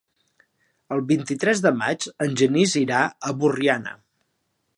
[0.95, 3.95] El vint-i-tres de maig en Genís irà a Borriana.